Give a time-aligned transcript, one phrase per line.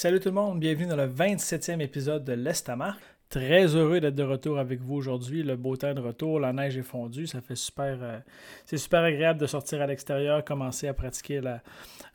[0.00, 2.96] Salut tout le monde, bienvenue dans le 27e épisode de l'Estama.
[3.30, 5.42] Très heureux d'être de retour avec vous aujourd'hui.
[5.42, 7.98] Le beau temps de retour, la neige est fondue, ça fait super.
[8.00, 8.20] Euh,
[8.64, 11.64] c'est super agréable de sortir à l'extérieur, commencer à pratiquer la.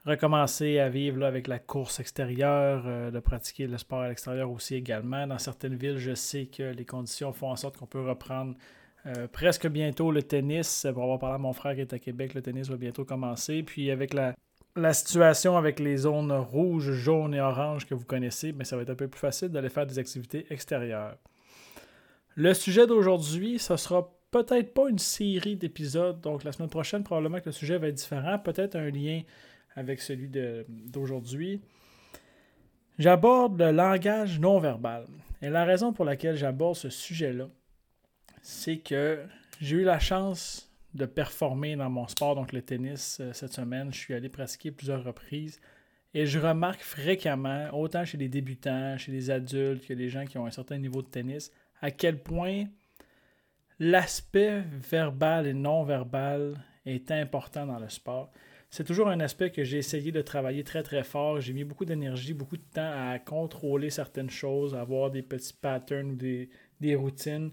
[0.06, 4.76] recommencer à vivre avec la course extérieure, euh, de pratiquer le sport à l'extérieur aussi
[4.76, 5.28] également.
[5.28, 8.56] Dans certaines villes, je sais que les conditions font en sorte qu'on peut reprendre
[9.08, 10.88] euh, presque bientôt le tennis.
[10.94, 13.62] Pour avoir parlé à mon frère qui est à Québec, le tennis va bientôt commencer.
[13.62, 14.36] Puis avec la,
[14.76, 18.82] la situation avec les zones rouges, jaunes et oranges que vous connaissez, mais ça va
[18.82, 21.18] être un peu plus facile d'aller faire des activités extérieures.
[22.36, 27.40] Le sujet d'aujourd'hui, ce sera peut-être pas une série d'épisodes, donc la semaine prochaine, probablement
[27.40, 29.22] que le sujet va être différent, peut-être un lien
[29.76, 30.30] avec celui
[30.68, 31.62] d'aujourd'hui.
[32.98, 35.06] J'aborde le langage non verbal.
[35.42, 37.48] Et la raison pour laquelle j'aborde ce sujet-là,
[38.42, 39.24] c'est que
[39.62, 43.92] j'ai eu la chance de performer dans mon sport, donc le tennis, euh, cette semaine.
[43.94, 45.60] Je suis allé pratiquer plusieurs reprises.
[46.14, 50.38] Et je remarque fréquemment, autant chez les débutants, chez les adultes, que les gens qui
[50.38, 52.66] ont un certain niveau de tennis, à quel point
[53.80, 58.32] l'aspect verbal et non verbal est important dans le sport.
[58.70, 61.40] C'est toujours un aspect que j'ai essayé de travailler très très fort.
[61.40, 65.54] J'ai mis beaucoup d'énergie, beaucoup de temps à contrôler certaines choses, à avoir des petits
[65.54, 66.50] patterns ou des,
[66.80, 67.52] des routines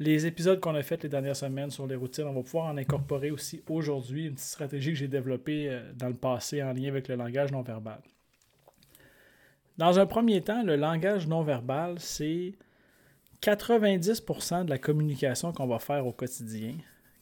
[0.00, 2.78] les épisodes qu'on a fait les dernières semaines sur les routines, on va pouvoir en
[2.78, 7.06] incorporer aussi aujourd'hui une stratégie que j'ai développée euh, dans le passé en lien avec
[7.06, 8.00] le langage non verbal.
[9.76, 12.54] Dans un premier temps, le langage non verbal, c'est
[13.42, 16.74] 90% de la communication qu'on va faire au quotidien,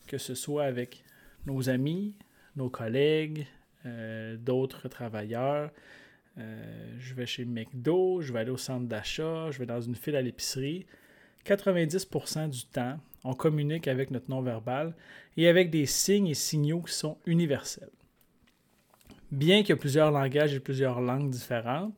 [0.06, 1.02] que ce soit avec
[1.46, 2.14] nos amis,
[2.54, 3.46] nos collègues,
[3.86, 5.70] euh, d'autres travailleurs.
[6.38, 9.96] Euh, je vais chez McDo, je vais aller au centre d'achat, je vais dans une
[9.96, 10.86] file à l'épicerie.
[11.46, 14.94] 90% du temps, on communique avec notre non-verbal
[15.36, 17.90] et avec des signes et signaux qui sont universels.
[19.30, 21.94] Bien qu'il y ait plusieurs langages et plusieurs langues différentes,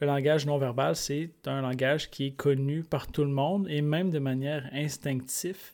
[0.00, 4.10] le langage non-verbal, c'est un langage qui est connu par tout le monde et même
[4.10, 5.72] de manière instinctive.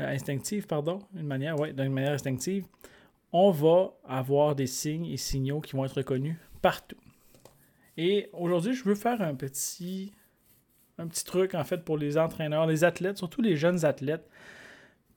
[0.00, 2.64] Euh, instinctive, pardon, manière, ouais, d'une manière instinctive,
[3.32, 6.96] on va avoir des signes et signaux qui vont être reconnus partout.
[7.96, 10.12] Et aujourd'hui, je veux faire un petit
[10.98, 14.28] un petit truc en fait pour les entraîneurs, les athlètes, surtout les jeunes athlètes,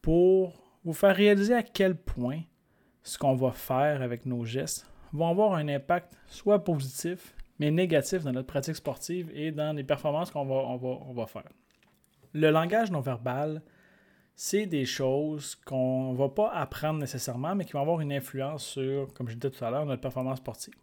[0.01, 2.41] pour vous faire réaliser à quel point
[3.03, 8.23] ce qu'on va faire avec nos gestes va avoir un impact soit positif, mais négatif
[8.23, 11.49] dans notre pratique sportive et dans les performances qu'on va, on va, faire.
[12.33, 13.61] Le langage non verbal,
[14.35, 18.65] c'est des choses qu'on ne va pas apprendre nécessairement, mais qui vont avoir une influence
[18.65, 20.75] sur, comme je disais tout à l'heure, notre performance sportive.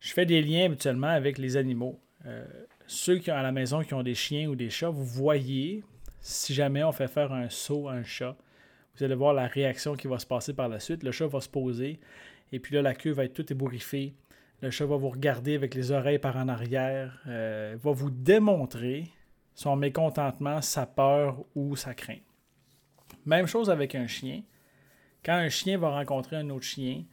[0.00, 2.00] Je fais des liens habituellement avec les animaux.
[2.26, 2.46] Euh,
[2.86, 5.82] ceux qui ont à la maison qui ont des chiens ou des chats, vous voyez,
[6.20, 8.36] si jamais on fait faire un saut à un chat,
[8.96, 11.02] vous allez voir la réaction qui va se passer par la suite.
[11.02, 11.98] Le chat va se poser
[12.52, 14.14] et puis là, la queue va être toute ébouriffée.
[14.60, 19.10] Le chat va vous regarder avec les oreilles par en arrière, euh, va vous démontrer
[19.54, 22.22] son mécontentement, sa peur ou sa crainte.
[23.26, 24.42] Même chose avec un chien.
[25.24, 27.04] Quand un chien va rencontrer un autre chien,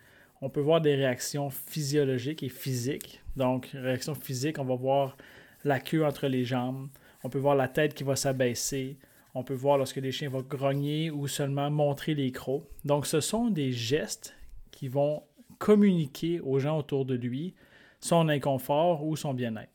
[0.41, 3.21] on peut voir des réactions physiologiques et physiques.
[3.35, 5.17] Donc, réaction physique, on va voir
[5.63, 6.89] la queue entre les jambes.
[7.23, 8.97] On peut voir la tête qui va s'abaisser.
[9.33, 12.67] On peut voir lorsque les chiens vont grogner ou seulement montrer les crocs.
[12.83, 14.35] Donc, ce sont des gestes
[14.71, 15.23] qui vont
[15.57, 17.53] communiquer aux gens autour de lui
[17.99, 19.71] son inconfort ou son bien-être.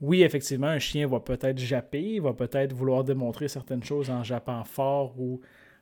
[0.00, 4.62] Oui, effectivement, un chien va peut-être japper, va peut-être vouloir démontrer certaines choses en jappant
[4.64, 5.40] fort ou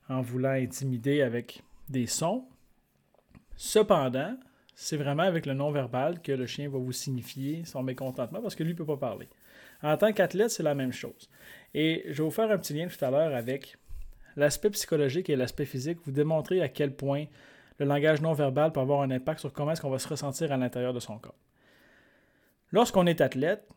[0.09, 2.45] en voulant intimider avec des sons.
[3.57, 4.37] Cependant,
[4.75, 8.65] c'est vraiment avec le non-verbal que le chien va vous signifier son mécontentement parce que
[8.65, 9.29] lui ne peut pas parler.
[9.83, 11.29] En tant qu'athlète, c'est la même chose.
[11.75, 13.77] Et je vais vous faire un petit lien tout à l'heure avec
[14.37, 17.27] l'aspect psychologique et l'aspect physique, vous démontrer à quel point
[17.79, 20.57] le langage non-verbal peut avoir un impact sur comment est-ce qu'on va se ressentir à
[20.57, 21.35] l'intérieur de son corps.
[22.73, 23.69] Lorsqu'on est athlète,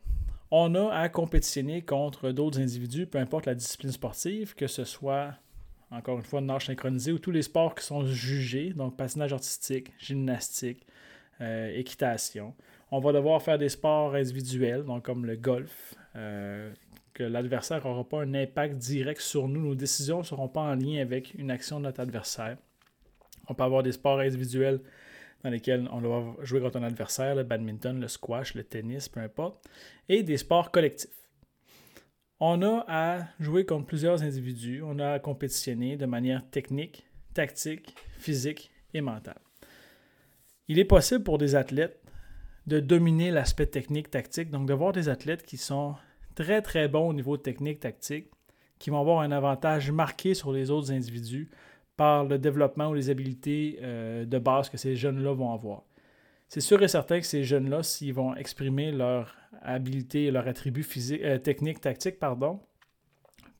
[0.50, 5.34] on a à compétitionner contre d'autres individus, peu importe la discipline sportive, que ce soit
[5.92, 9.94] encore une fois, nage synchronisé ou tous les sports qui sont jugés, donc patinage artistique,
[10.00, 10.86] gymnastique,
[11.42, 12.54] euh, équitation.
[12.92, 16.74] On va devoir faire des sports individuels, donc comme le golf, euh,
[17.13, 19.62] que l'adversaire n'aura pas un impact direct sur nous.
[19.62, 22.57] Nos décisions ne seront pas en lien avec une action de notre adversaire.
[23.48, 24.81] On peut avoir des sports individuels
[25.44, 29.19] dans lesquels on doit jouer contre un adversaire, le badminton, le squash, le tennis, peu
[29.19, 29.63] importe,
[30.10, 31.10] et des sports collectifs.
[32.39, 37.95] On a à jouer contre plusieurs individus, on a à compétitionner de manière technique, tactique,
[38.19, 39.39] physique et mentale.
[40.68, 42.00] Il est possible pour des athlètes
[42.68, 45.95] de dominer l'aspect technique, tactique, donc de voir des athlètes qui sont
[46.36, 48.30] très très bons au niveau technique, tactique,
[48.78, 51.50] qui vont avoir un avantage marqué sur les autres individus
[51.95, 55.81] par le développement ou les habiletés euh, de base que ces jeunes-là vont avoir.
[56.50, 59.36] C'est sûr et certain que ces jeunes-là, s'ils vont exprimer leur
[59.74, 62.60] habileté et leur attribut physique, euh, technique, tactique, pardon,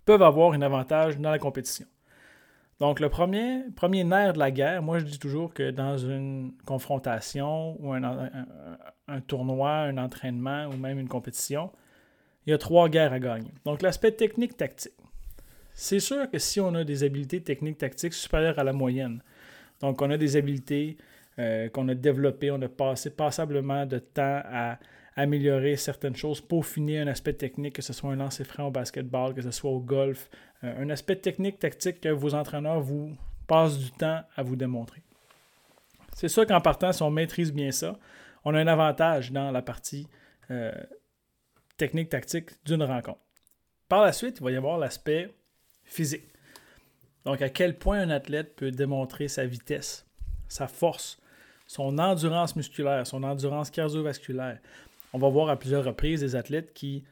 [0.06, 1.86] peuvent avoir un avantage dans la compétition.
[2.80, 6.54] Donc, le premier, premier nerf de la guerre, moi je dis toujours que dans une
[6.66, 8.30] confrontation ou un,
[9.08, 11.72] un tournoi, un entraînement ou même une compétition,
[12.46, 13.52] il y a trois guerres à gagner.
[13.66, 14.94] Donc, l'aspect technique-tactique.
[15.74, 19.22] C'est sûr que si on a des habiletés techniques tactiques supérieures à la moyenne,
[19.80, 20.98] donc on a des habiletés
[21.40, 24.80] euh, qu'on a développées, on a passé passablement de temps à
[25.18, 29.34] améliorer certaines choses, peaufiner un aspect technique, que ce soit un lancer franc au basketball,
[29.34, 30.30] que ce soit au golf,
[30.64, 33.18] euh, un aspect technique tactique que vos entraîneurs vous
[33.48, 35.02] passent du temps à vous démontrer.
[36.14, 37.98] C'est sûr qu'en partant, si on maîtrise bien ça,
[38.46, 40.08] on a un avantage dans la partie
[40.52, 40.72] euh,
[41.78, 43.20] technique tactique d'une rencontre.
[43.90, 45.34] Par la suite, il va y avoir l'aspect
[45.84, 46.28] physique.
[47.26, 50.06] Donc, à quel point un athlète peut démontrer sa vitesse,
[50.48, 51.20] sa force,
[51.66, 54.60] son endurance musculaire, son endurance cardiovasculaire.
[55.18, 57.04] On va voir à plusieurs reprises des athlètes qui,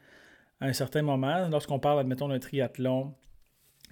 [0.60, 3.12] à un certain moment, lorsqu'on parle, admettons, d'un triathlon,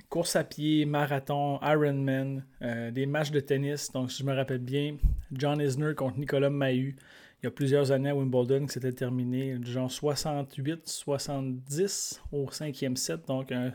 [0.09, 3.91] course à pied, marathon, Ironman, euh, des matchs de tennis.
[3.91, 4.99] Donc, si je me rappelle bien,
[5.33, 6.95] John Isner contre Nicolas Mahut,
[7.43, 13.27] il y a plusieurs années à Wimbledon, qui s'était terminé genre 68-70 au cinquième set.
[13.27, 13.73] Donc, un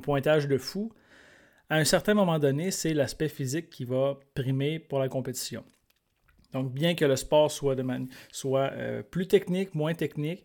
[0.00, 0.92] pointage de fou.
[1.68, 5.62] À un certain moment donné, c'est l'aspect physique qui va primer pour la compétition.
[6.52, 10.42] Donc, bien que le sport soit, euh, plus technique, moins technique,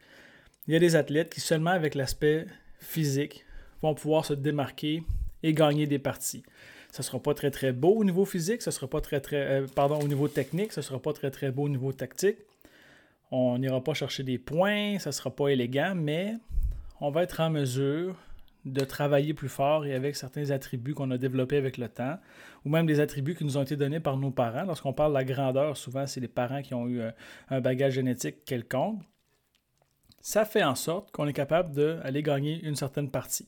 [0.68, 2.46] il y a des athlètes qui, seulement avec l'aspect
[2.80, 3.46] physique,
[3.82, 5.04] vont pouvoir se démarquer
[5.44, 6.44] et gagner des parties.
[6.92, 9.62] Ce ne sera pas très très beau au niveau physique, ce sera pas très très
[9.62, 12.38] euh, pardon au niveau technique, ce ne sera pas très très beau au niveau tactique.
[13.32, 16.36] On n'ira pas chercher des points, ça ne sera pas élégant, mais
[17.02, 18.16] on va être en mesure
[18.66, 22.18] de travailler plus fort et avec certains attributs qu'on a développés avec le temps,
[22.66, 24.64] ou même des attributs qui nous ont été donnés par nos parents.
[24.64, 27.12] Lorsqu'on parle de la grandeur, souvent c'est les parents qui ont eu euh,
[27.50, 29.02] un bagage génétique quelconque.
[30.20, 33.48] Ça fait en sorte qu'on est capable d'aller gagner une certaine partie.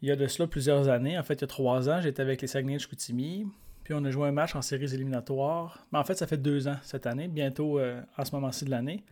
[0.00, 2.22] Il y a de cela plusieurs années, en fait il y a trois ans, j'étais
[2.22, 3.48] avec les Saguenay de
[3.82, 5.86] puis on a joué un match en séries éliminatoires.
[5.90, 8.70] Mais en fait, ça fait deux ans cette année, bientôt euh, à ce moment-ci de
[8.70, 9.02] l'année.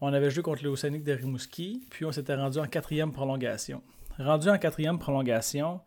[0.00, 3.82] On avait joué contre les Océaniques de Rimouski, puis on s'était rendu en quatrième prolongation
[4.18, 5.80] rendu en quatrième prolongation,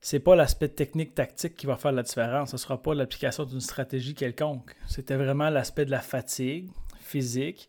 [0.00, 2.50] c'est pas l'aspect technique tactique qui va faire la différence.
[2.50, 4.76] Ce ne sera pas l'application d'une stratégie quelconque.
[4.86, 6.70] C'était vraiment l'aspect de la fatigue
[7.00, 7.68] physique,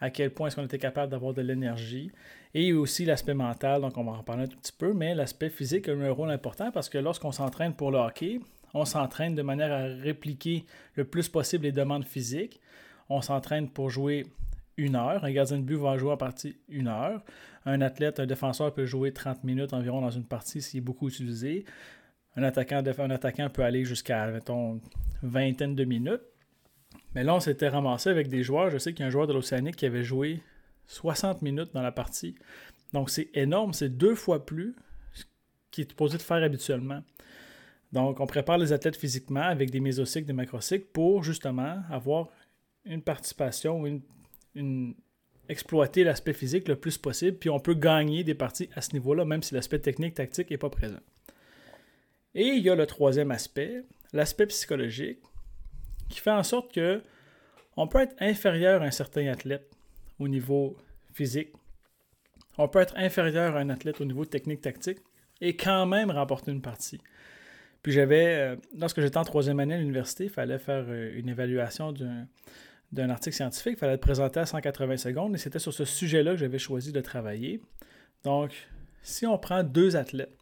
[0.00, 2.10] à quel point est-ce qu'on était capable d'avoir de l'énergie,
[2.54, 5.88] et aussi l'aspect mental, donc on va en parler un petit peu, mais l'aspect physique
[5.88, 8.40] a un rôle important parce que lorsqu'on s'entraîne pour le hockey,
[8.72, 12.60] on s'entraîne de manière à répliquer le plus possible les demandes physiques.
[13.08, 14.26] On s'entraîne pour jouer
[14.76, 15.24] une heure.
[15.24, 17.24] Un gardien de but va jouer en partie une heure.
[17.64, 21.08] Un athlète, un défenseur peut jouer 30 minutes environ dans une partie s'il est beaucoup
[21.08, 21.64] utilisé.
[22.36, 24.80] Un attaquant, un attaquant peut aller jusqu'à, mettons,
[25.22, 26.22] vingtaine de minutes.
[27.14, 28.70] Mais là, on s'était ramassé avec des joueurs.
[28.70, 30.42] Je sais qu'il y a un joueur de l'Océanique qui avait joué
[30.86, 32.34] 60 minutes dans la partie.
[32.92, 33.72] Donc, c'est énorme.
[33.72, 34.76] C'est deux fois plus
[35.70, 37.02] qu'il est supposé de faire habituellement.
[37.92, 42.28] Donc, on prépare les athlètes physiquement avec des mésocycles, des macrocycles pour justement avoir
[42.84, 44.02] une participation ou une
[45.48, 49.24] exploiter l'aspect physique le plus possible, puis on peut gagner des parties à ce niveau-là,
[49.24, 51.00] même si l'aspect technique, tactique n'est pas présent.
[52.34, 53.82] Et il y a le troisième aspect,
[54.12, 55.20] l'aspect psychologique,
[56.08, 57.02] qui fait en sorte que
[57.76, 59.70] on peut être inférieur à un certain athlète
[60.18, 60.76] au niveau
[61.12, 61.52] physique,
[62.58, 64.98] on peut être inférieur à un athlète au niveau technique, tactique,
[65.40, 67.00] et quand même remporter une partie.
[67.82, 71.28] Puis j'avais, euh, lorsque j'étais en troisième année à l'université, il fallait faire euh, une
[71.28, 72.26] évaluation d'un
[72.92, 76.32] d'un article scientifique, il fallait être présenté à 180 secondes et c'était sur ce sujet-là
[76.32, 77.60] que j'avais choisi de travailler.
[78.24, 78.52] Donc,
[79.02, 80.36] si on prend deux athlètes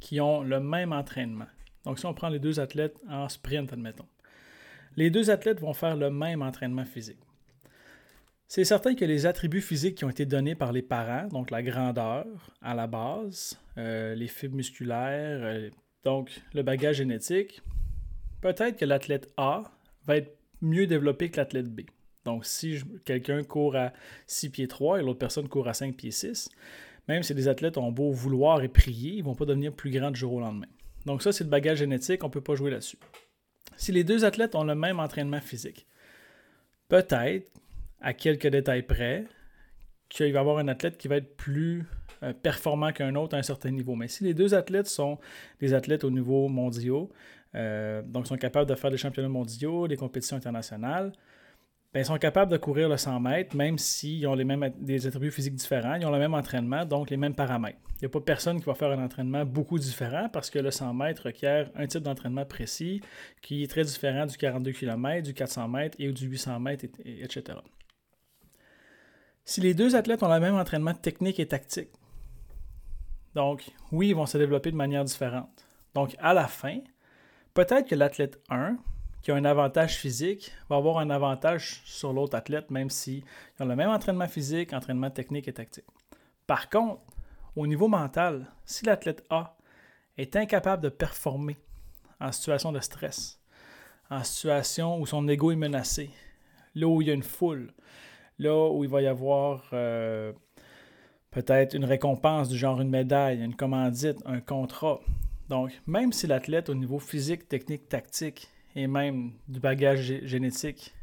[0.00, 1.46] qui ont le même entraînement,
[1.84, 4.06] donc si on prend les deux athlètes en sprint, admettons,
[4.96, 7.18] les deux athlètes vont faire le même entraînement physique.
[8.46, 11.62] C'est certain que les attributs physiques qui ont été donnés par les parents, donc la
[11.62, 12.26] grandeur
[12.62, 15.70] à la base, euh, les fibres musculaires, euh,
[16.04, 17.62] donc le bagage génétique,
[18.40, 19.62] peut-être que l'athlète A
[20.06, 21.82] va être mieux développé que l'athlète B.
[22.24, 23.92] Donc, si quelqu'un court à
[24.26, 26.48] 6 pieds 3 et l'autre personne court à 5 pieds 6,
[27.06, 29.90] même si les athlètes ont beau vouloir et prier, ils ne vont pas devenir plus
[29.90, 30.66] grands du jour au lendemain.
[31.04, 32.98] Donc, ça, c'est le bagage génétique, on ne peut pas jouer là-dessus.
[33.76, 35.86] Si les deux athlètes ont le même entraînement physique,
[36.88, 37.50] peut-être,
[38.00, 39.26] à quelques détails près,
[40.08, 41.84] qu'il va y avoir un athlète qui va être plus
[42.32, 43.94] performant qu'un autre à un certain niveau.
[43.94, 45.18] Mais si les deux athlètes sont
[45.60, 47.06] des athlètes au niveau mondial,
[47.54, 51.12] euh, donc sont capables de faire des championnats mondiaux, des compétitions internationales,
[51.92, 55.06] ben, ils sont capables de courir le 100 mètres, même s'ils ont les mêmes, des
[55.06, 57.78] attributs physiques différents, ils ont le même entraînement, donc les mêmes paramètres.
[57.96, 60.72] Il n'y a pas personne qui va faire un entraînement beaucoup différent parce que le
[60.72, 63.00] 100 mètres requiert un type d'entraînement précis
[63.40, 67.58] qui est très différent du 42 km, du 400 mètres et du 800 mètres, etc.
[69.44, 71.90] Si les deux athlètes ont le même entraînement technique et tactique,
[73.34, 75.66] donc oui, ils vont se développer de manière différente.
[75.94, 76.78] Donc à la fin,
[77.54, 78.76] peut-être que l'athlète 1
[79.22, 83.24] qui a un avantage physique va avoir un avantage sur l'autre athlète, même s'ils
[83.58, 85.86] ont le même entraînement physique, entraînement technique et tactique.
[86.46, 87.00] Par contre,
[87.56, 89.56] au niveau mental, si l'athlète A
[90.18, 91.56] est incapable de performer
[92.20, 93.40] en situation de stress,
[94.10, 96.10] en situation où son ego est menacé,
[96.74, 97.72] là où il y a une foule,
[98.38, 100.32] là où il va y avoir euh,
[101.34, 105.00] peut-être une récompense du genre une médaille, une commandite, un contrat.
[105.48, 110.94] Donc, même si l'athlète au niveau physique, technique, tactique et même du bagage génétique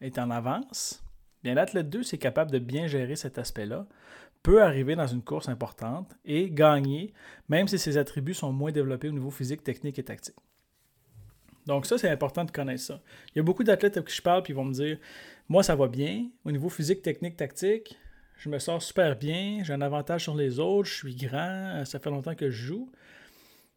[0.00, 1.04] est en avance,
[1.42, 3.86] bien l'athlète 2, c'est capable de bien gérer cet aspect-là,
[4.42, 7.12] peut arriver dans une course importante et gagner,
[7.48, 10.36] même si ses attributs sont moins développés au niveau physique, technique et tactique.
[11.66, 13.02] Donc ça, c'est important de connaître ça.
[13.34, 14.98] Il y a beaucoup d'athlètes avec qui je parle, puis ils vont me dire,
[15.48, 17.98] moi, ça va bien, au niveau physique, technique, tactique,
[18.40, 21.98] je me sors super bien, j'ai un avantage sur les autres, je suis grand, ça
[21.98, 22.90] fait longtemps que je joue.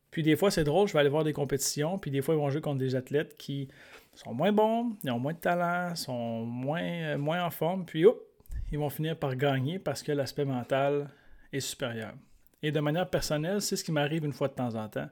[0.10, 2.38] Puis des fois, c'est drôle, je vais aller voir des compétitions, puis des fois, ils
[2.38, 3.68] vont jouer contre des athlètes qui
[4.16, 8.06] sont moins bons, ils ont moins de talent, sont moins, euh, moins en forme, puis
[8.06, 8.24] hop,
[8.72, 11.10] ils vont finir par gagner parce que l'aspect mental
[11.52, 12.14] est supérieur.
[12.62, 15.10] Et de manière personnelle, c'est ce qui m'arrive une fois de temps en temps.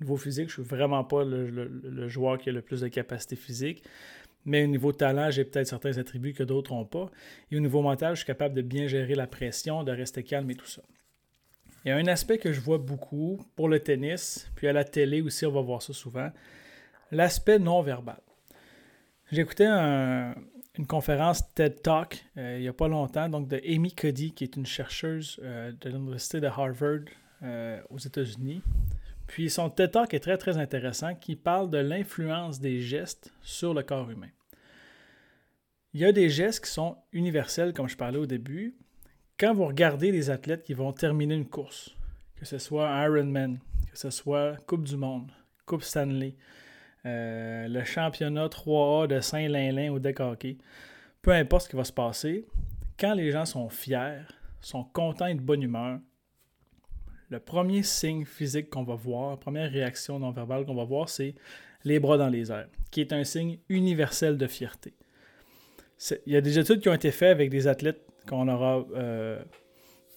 [0.00, 2.88] Au niveau physique, je ne suis vraiment pas le, joueur qui a le plus de
[2.88, 3.84] capacité physique.
[4.44, 7.10] Mais au niveau talent, j'ai peut-être certains attributs que d'autres n'ont pas.
[7.50, 10.50] Et au niveau mental, je suis capable de bien gérer la pression, de rester calme
[10.50, 10.82] et tout ça.
[11.84, 14.84] Il y a un aspect que je vois beaucoup pour le tennis, puis à la
[14.84, 16.30] télé aussi, on va voir ça souvent,
[17.10, 18.20] l'aspect non-verbal.
[19.30, 23.92] J'ai écouté une conférence TED Talk euh, il n'y a pas longtemps, donc de Amy
[23.92, 27.04] Cuddy, qui est une chercheuse euh, de l'Université de Harvard
[27.42, 28.62] euh, aux États-Unis.
[29.26, 33.74] Puis son TED Talk est très très intéressant, qui parle de l'influence des gestes sur
[33.74, 34.28] le corps humain.
[35.92, 38.74] Il y a des gestes qui sont universels, comme je parlais au début,
[39.38, 41.94] quand vous regardez les athlètes qui vont terminer une course,
[42.36, 43.58] que ce soit Ironman,
[43.90, 45.30] que ce soit Coupe du Monde,
[45.66, 46.36] Coupe Stanley,
[47.06, 50.58] euh, le championnat 3A de Saint-Lin-Lin au deck hockey,
[51.22, 52.46] peu importe ce qui va se passer,
[52.98, 54.22] quand les gens sont fiers,
[54.60, 55.98] sont contents et de bonne humeur,
[57.30, 61.08] le premier signe physique qu'on va voir, la première réaction non verbale qu'on va voir,
[61.08, 61.34] c'est
[61.84, 64.94] les bras dans les airs, qui est un signe universel de fierté.
[66.26, 68.86] Il y a des études qui ont été faites avec des athlètes qu'on leur a
[68.94, 69.42] euh,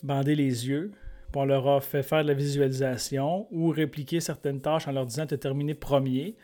[0.04, 0.92] bandé les yeux,
[1.32, 5.06] puis on leur a fait faire de la visualisation ou répliquer certaines tâches en leur
[5.06, 6.36] disant de terminer premier,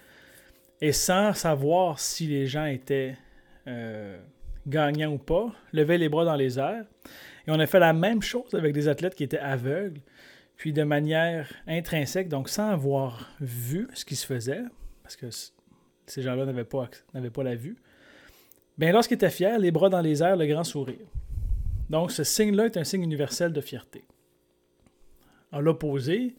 [0.82, 3.16] et sans savoir si les gens étaient
[3.68, 4.18] euh,
[4.68, 6.86] gagnants ou pas, lever les bras dans les airs.
[7.48, 10.02] Et on a fait la même chose avec des athlètes qui étaient aveugles,
[10.58, 14.64] puis de manière intrinsèque, donc sans avoir vu ce qui se faisait,
[15.02, 15.28] parce que
[16.06, 16.90] ces gens-là n'avaient pas,
[17.34, 17.78] pas la vue.
[18.78, 21.06] Bien, lorsqu'ils étaient fiers, les bras dans les airs, le grand sourire.
[21.90, 24.04] Donc, ce signe-là est un signe universel de fierté.
[25.52, 26.36] En l'opposé,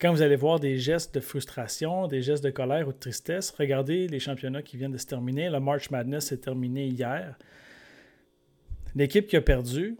[0.00, 3.50] quand vous allez voir des gestes de frustration, des gestes de colère ou de tristesse,
[3.50, 5.48] regardez les championnats qui viennent de se terminer.
[5.48, 7.38] Le March Madness s'est terminé hier.
[8.94, 9.96] L'équipe qui a perdu,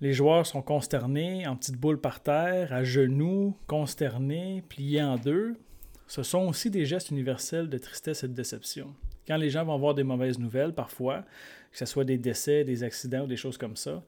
[0.00, 5.56] les joueurs sont consternés, en petites boules par terre, à genoux, consternés, pliés en deux.
[6.06, 8.94] Ce sont aussi des gestes universels de tristesse et de déception.
[9.26, 11.24] Quand les gens vont voir des mauvaises nouvelles, parfois,
[11.70, 14.02] que ce soit des décès, des accidents ou des choses comme ça,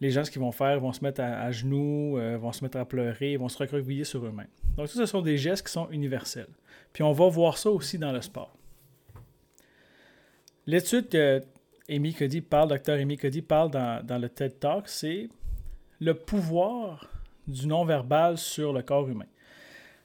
[0.00, 2.76] les gens, ce qu'ils vont faire, vont se mettre à, genoux, euh, vont se mettre
[2.76, 4.48] à pleurer, vont se recroqueviller sur eux-mêmes.
[4.76, 6.50] Donc, ça, ce sont des gestes qui sont universels.
[6.92, 8.54] Puis, on va voir ça aussi dans le sport.
[10.66, 11.42] L'étude que
[11.88, 15.28] Amy Cuddy parle, docteur Amy Cuddy parle dans, le TED Talk, c'est
[16.00, 17.08] le pouvoir
[17.46, 19.26] du non-verbal sur le corps humain.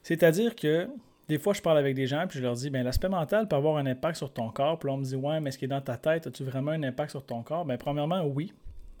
[0.02, 0.88] C'est-à-dire que
[1.28, 3.56] des fois, je parle avec des gens, puis je leur dis, ben l'aspect mental peut
[3.56, 4.78] avoir un impact sur ton corps.
[4.78, 6.72] Puis là, on me dit, ouais, mais est-ce qui est dans ta tête, as-tu vraiment
[6.72, 7.64] un impact sur ton corps?
[7.64, 8.52] Ben, premièrement, oui,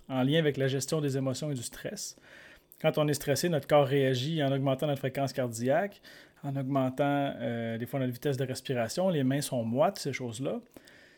[0.08, 2.16] en lien avec la gestion des émotions et du stress.
[2.80, 6.00] Quand on est stressé, notre corps réagit en augmentant notre fréquence cardiaque,
[6.42, 9.08] en augmentant euh, des fois notre vitesse de respiration.
[9.08, 10.60] Les mains sont moites, ces choses-là.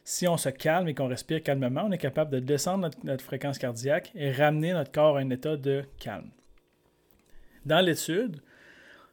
[0.06, 3.56] Si on se calme et qu'on respire calmement, on est capable de descendre notre fréquence
[3.56, 6.30] cardiaque et ramener notre corps à un état de calme.
[7.64, 8.42] Dans l'étude,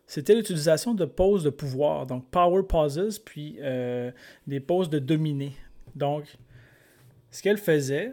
[0.06, 4.12] c'était l'utilisation de pauses de pouvoir, donc power pauses, puis euh,
[4.46, 5.54] des pauses de dominer.
[5.96, 6.26] Donc,
[7.30, 8.12] ce qu'elle faisait,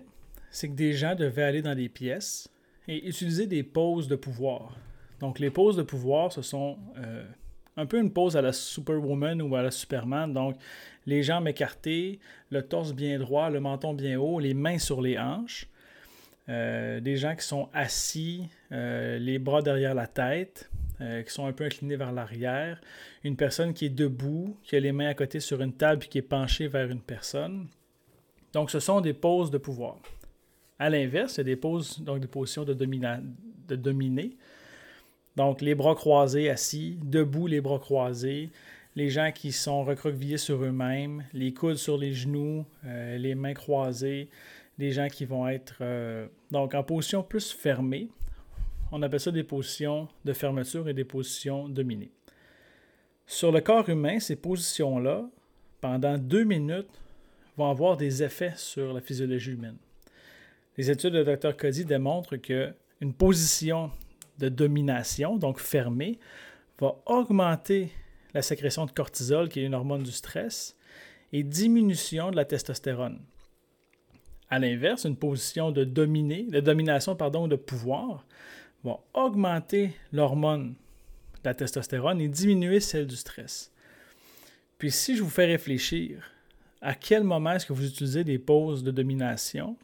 [0.52, 2.48] c'est que des gens devaient aller dans des pièces
[2.86, 4.76] et utiliser des pauses de pouvoir.
[5.18, 7.24] Donc, les pauses de pouvoir, ce sont euh,
[7.76, 10.32] un peu une pause à la Superwoman ou à la Superman.
[10.32, 10.56] Donc,
[11.08, 12.18] les jambes écartées,
[12.50, 15.66] le torse bien droit, le menton bien haut, les mains sur les hanches.
[16.48, 21.52] Euh, des gens qui sont assis, les bras derrière la tête, euh, qui sont un
[21.52, 22.80] peu inclinés vers l'arrière,
[23.22, 26.08] une personne qui est debout, qui a les mains à côté sur une table et
[26.08, 27.68] qui est penchée vers une personne.
[28.52, 29.98] Donc, ce sont des poses de pouvoir.
[30.76, 34.36] À l'inverse, c'est des poses, donc des positions de, de dominer.
[35.36, 38.50] Donc, les bras croisés assis, debout, les bras croisés,
[38.98, 43.54] les gens qui sont recroquevillés sur eux-mêmes, les coudes sur les genoux, euh, les mains
[43.54, 44.28] croisées,
[44.76, 48.08] des gens qui vont être euh, donc en position plus fermée,
[48.90, 52.10] on appelle ça des positions de fermeture et des positions dominées.
[53.24, 55.30] Sur le corps humain, ces positions-là,
[55.80, 56.90] pendant deux minutes,
[57.56, 59.76] vont avoir des effets sur la physiologie humaine.
[60.76, 61.56] Les études de Dr.
[61.56, 63.92] Cody démontrent qu'une position
[64.40, 66.18] de domination, donc fermée,
[66.80, 67.92] va augmenter
[68.34, 70.76] la sécrétion de cortisol, qui est une hormone du stress,
[71.32, 73.20] et diminution de la testostérone.
[74.50, 78.24] À l'inverse, une position de, dominer, de domination pardon, de pouvoir
[78.82, 83.70] vont augmenter l'hormone de la testostérone et diminuer celle du stress.
[84.78, 86.22] Puis si je vous fais réfléchir,
[86.80, 89.76] à quel moment est-ce que vous utilisez des pauses de domination?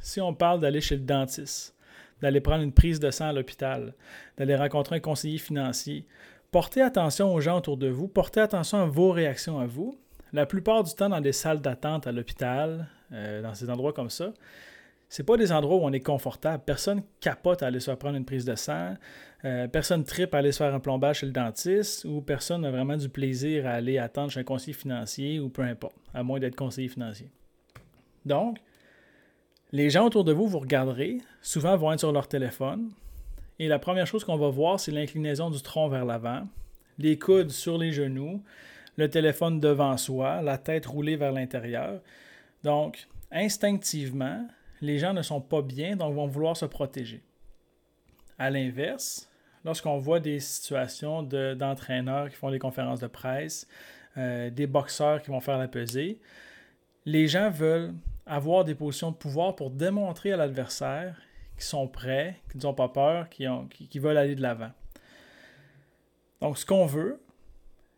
[0.00, 1.74] Si on parle d'aller chez le dentiste,
[2.20, 3.94] d'aller prendre une prise de sang à l'hôpital,
[4.36, 6.06] d'aller rencontrer un conseiller financier,
[6.54, 9.98] portez attention aux gens autour de vous, portez attention à vos réactions à vous.
[10.32, 14.08] La plupart du temps, dans des salles d'attente à l'hôpital, euh, dans ces endroits comme
[14.08, 14.32] ça,
[15.08, 16.62] c'est pas des endroits où on est confortable.
[16.64, 18.94] Personne capote à aller se faire prendre une prise de sang.
[19.44, 22.70] Euh, personne tripe à aller se faire un plombage chez le dentiste ou personne n'a
[22.70, 26.38] vraiment du plaisir à aller attendre chez un conseiller financier ou peu importe, à moins
[26.38, 27.32] d'être conseiller financier.
[28.24, 28.58] Donc,
[29.72, 32.92] les gens autour de vous, vous regarderez, souvent vont être sur leur téléphone.
[33.58, 36.46] Et la première chose qu'on va voir, c'est l'inclinaison du tronc vers l'avant,
[36.98, 38.42] les coudes sur les genoux,
[38.96, 42.00] le téléphone devant soi, la tête roulée vers l'intérieur.
[42.62, 44.46] Donc, instinctivement,
[44.80, 47.22] les gens ne sont pas bien, donc vont vouloir se protéger.
[48.38, 49.30] À l'inverse,
[49.64, 53.68] lorsqu'on voit des situations d'entraîneurs qui font des conférences de presse,
[54.16, 56.18] euh, des boxeurs qui vont faire la pesée,
[57.04, 57.94] les gens veulent
[58.26, 61.20] avoir des positions de pouvoir pour démontrer à l'adversaire
[61.54, 64.70] qu'ils sont prêts, qu'ils n'ont pas peur, qu'ils veulent aller de l'avant.
[66.40, 67.20] Donc, ce qu'on veut,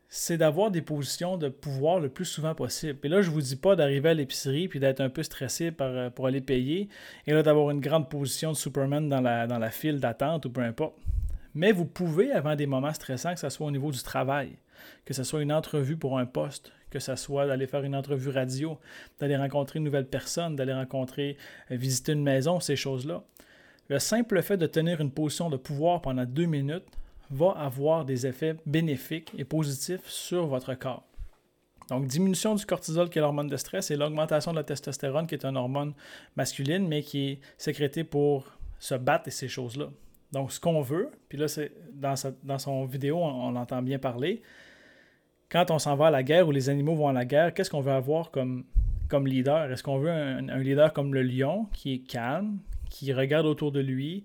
[0.09, 2.99] c'est d'avoir des positions de pouvoir le plus souvent possible.
[3.03, 5.73] Et là, je ne vous dis pas d'arriver à l'épicerie puis d'être un peu stressé
[5.81, 6.89] euh, pour aller payer
[7.27, 10.51] et là d'avoir une grande position de Superman dans la, dans la file d'attente ou
[10.51, 10.95] peu importe.
[11.55, 14.59] Mais vous pouvez, avant des moments stressants, que ce soit au niveau du travail,
[15.05, 18.31] que ce soit une entrevue pour un poste, que ce soit d'aller faire une entrevue
[18.31, 18.79] radio,
[19.19, 21.37] d'aller rencontrer une nouvelle personne, d'aller rencontrer,
[21.71, 23.25] euh, visiter une maison, ces choses-là.
[23.89, 26.87] Le simple fait de tenir une position de pouvoir pendant deux minutes
[27.31, 31.05] va avoir des effets bénéfiques et positifs sur votre corps.
[31.89, 35.37] Donc, diminution du cortisol, qui est l'hormone de stress, et l'augmentation de la testostérone, qui
[35.37, 35.95] est une hormone
[36.35, 39.89] masculine, mais qui est sécrétée pour se battre et ces choses-là.
[40.33, 41.47] Donc, ce qu'on veut, puis là,
[41.93, 44.43] dans, son vidéo, on, l'entend bien parler.
[45.49, 47.71] Quand on s'en va à la guerre ou les animaux vont à la guerre, qu'est-ce
[47.71, 48.65] qu'on veut avoir comme,
[49.13, 49.71] leader?
[49.71, 52.59] Est-ce qu'on veut un, leader comme le lion, qui est calme,
[52.91, 54.25] qui regarde autour de lui,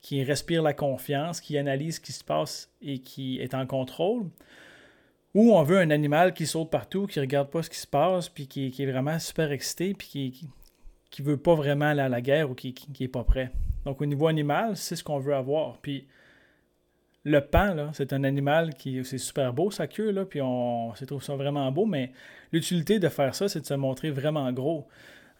[0.00, 4.26] qui respire la confiance, qui analyse ce qui se passe et qui est en contrôle,
[5.34, 8.28] ou on veut un animal qui saute partout, qui regarde pas ce qui se passe,
[8.28, 10.48] puis qui, est vraiment super excité, puis qui,
[11.10, 13.50] qui, veut pas vraiment aller à la guerre ou qui, qui, est pas prêt.
[13.84, 15.78] Donc au niveau animal, c'est ce qu'on veut avoir.
[15.78, 16.06] Puis
[17.24, 21.04] le pan, c'est un animal qui c'est super beau sa queue, là, puis on, se
[21.04, 22.12] trouve ça vraiment beau, mais
[22.52, 24.86] l'utilité de faire ça, c'est de se montrer vraiment gros.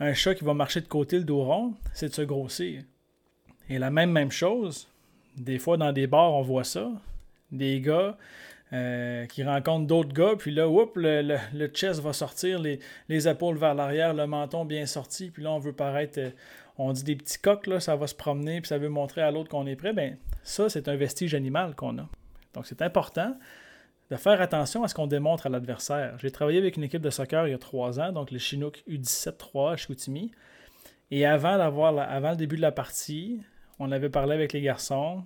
[0.02, 2.82] Un chat qui va marcher de côté le dos rond, c'est de se grossir.
[3.68, 4.88] Et la même, chose,
[5.36, 6.90] des fois dans des bars, on voit ça.
[7.52, 8.18] Des gars
[8.72, 13.56] euh, qui rencontrent d'autres gars, puis là, le, le, chest va sortir, les, les épaules
[13.56, 16.30] vers l'arrière, le menton bien sorti, puis là, on veut paraître, euh,
[16.78, 19.30] on dit des petits coqs, là, ça va se promener, puis ça veut montrer à
[19.30, 19.92] l'autre qu'on est prêt.
[19.92, 22.08] Ben, ça, c'est un vestige animal qu'on a.
[22.54, 23.36] Donc, c'est important
[24.12, 26.18] de faire attention à ce qu'on démontre à l'adversaire.
[26.18, 28.84] J'ai travaillé avec une équipe de soccer il y a trois ans, donc les Chinook
[28.86, 30.30] U17-3 à Chicoutimi.
[31.10, 33.40] Et avant, avant le début de la partie,
[33.78, 35.24] on avait parlé avec les garçons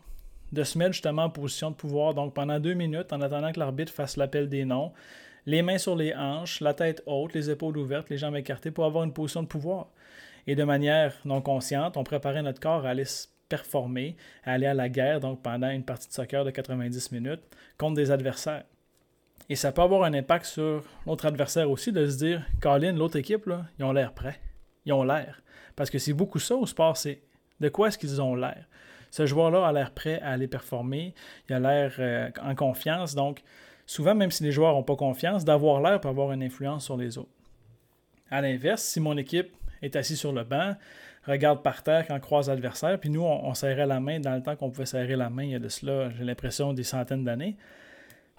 [0.52, 2.14] de se mettre justement en position de pouvoir.
[2.14, 4.92] Donc pendant deux minutes, en attendant que l'arbitre fasse l'appel des noms,
[5.46, 8.84] les mains sur les hanches, la tête haute, les épaules ouvertes, les jambes écartées pour
[8.84, 9.88] avoir une position de pouvoir.
[10.46, 13.06] Et de manière non consciente, on préparait notre corps à aller
[13.48, 17.42] performer, à aller à la guerre, donc pendant une partie de soccer de 90 minutes,
[17.78, 18.62] contre des adversaires.
[19.48, 23.16] Et ça peut avoir un impact sur l'autre adversaire aussi de se dire, Colin, l'autre
[23.16, 24.40] équipe, ils ont l'air prêts.
[24.84, 25.42] Ils ont l'air.
[25.76, 27.22] Parce que c'est beaucoup ça au sport, c'est
[27.60, 28.64] de quoi est-ce qu'ils ont l'air?
[29.10, 31.14] Ce joueur-là a l'air prêt à aller performer,
[31.48, 33.14] il a l'air euh, en confiance.
[33.14, 33.42] Donc,
[33.86, 36.96] souvent, même si les joueurs n'ont pas confiance, d'avoir l'air peut avoir une influence sur
[36.96, 37.30] les autres.
[38.30, 40.74] À l'inverse, si mon équipe est assise sur le banc,
[41.24, 44.42] regarde par terre quand croise l'adversaire, puis nous, on, on, serrait la main dans le
[44.42, 47.24] temps qu'on pouvait serrer la main, il y a de cela, j'ai l'impression, des centaines
[47.24, 47.56] d'années.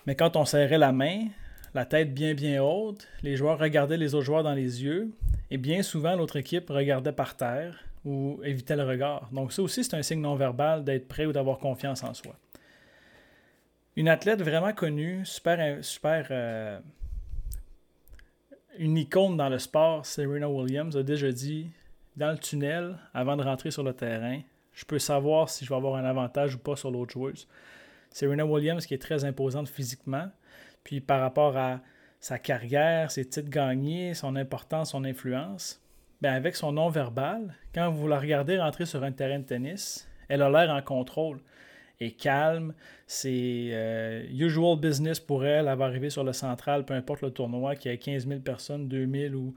[0.07, 1.25] Mais quand on serrait la main,
[1.73, 5.11] la tête bien bien haute, les joueurs regardaient les autres joueurs dans les yeux
[5.51, 9.29] et bien souvent l'autre équipe regardait par terre ou évitait le regard.
[9.33, 12.35] Donc ça aussi c'est un signe non verbal d'être prêt ou d'avoir confiance en soi.
[13.97, 16.79] Une athlète vraiment connue, super, super euh,
[18.77, 21.69] une icône dans le sport, Serena Williams, a déjà dit
[22.15, 24.39] dans le tunnel, avant de rentrer sur le terrain,
[24.73, 27.47] je peux savoir si je vais avoir un avantage ou pas sur l'autre joueuse.
[28.11, 30.29] Serena Williams qui est très imposante physiquement,
[30.83, 31.81] puis par rapport à
[32.19, 35.81] sa carrière, ses titres gagnés, son importance, son influence,
[36.21, 40.07] bien avec son nom verbal, quand vous la regardez rentrer sur un terrain de tennis,
[40.27, 41.39] elle a l'air en contrôle
[41.99, 42.73] et calme.
[43.05, 45.67] C'est euh, usual business pour elle.
[45.67, 48.87] Elle va arriver sur le central, peu importe le tournoi, qui a 15 000 personnes,
[48.87, 49.53] 2 000 ou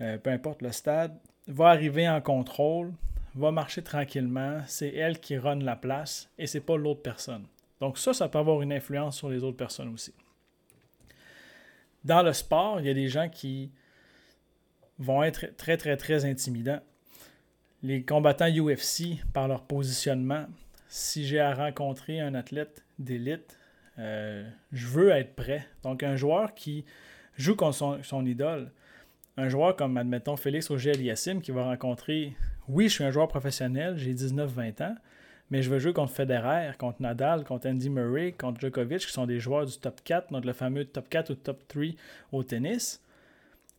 [0.00, 2.92] euh, peu importe le stade, va arriver en contrôle,
[3.34, 4.60] va marcher tranquillement.
[4.66, 7.44] C'est elle qui run la place et c'est pas l'autre personne.
[7.84, 10.14] Donc ça, ça peut avoir une influence sur les autres personnes aussi.
[12.02, 13.72] Dans le sport, il y a des gens qui
[14.98, 16.80] vont être très, très, très intimidants.
[17.82, 20.46] Les combattants UFC, par leur positionnement,
[20.88, 23.58] si j'ai à rencontrer un athlète d'élite,
[23.98, 25.68] euh, je veux être prêt.
[25.82, 26.86] Donc un joueur qui
[27.36, 28.72] joue contre son, idole,
[29.36, 32.34] un joueur comme, admettons, Félix Auger-Aliassime qui va rencontrer,
[32.66, 34.96] oui, je suis un joueur professionnel, j'ai 19-20 ans,
[35.50, 39.26] mais je veux jouer contre Federer, contre Nadal, contre Andy Murray, contre Djokovic, qui sont
[39.26, 41.84] des joueurs du top 4, donc le fameux top 4 ou top 3
[42.32, 43.02] au tennis.